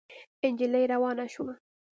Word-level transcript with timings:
نجلۍ 0.45 0.83
روانه 0.93 1.25
شوه. 1.33 1.53